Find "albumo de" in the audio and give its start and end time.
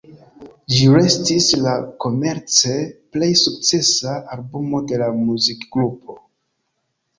4.39-5.01